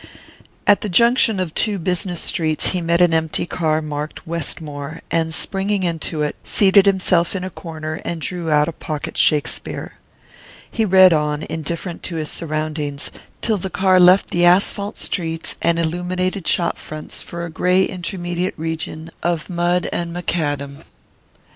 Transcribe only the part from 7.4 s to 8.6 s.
a corner and drew